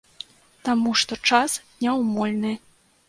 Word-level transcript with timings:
Таму 0.69 0.93
што 1.01 1.13
час 1.33 1.59
няўмольны. 1.85 2.57